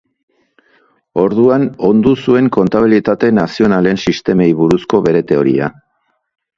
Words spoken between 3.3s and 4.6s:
nazionalen sistemei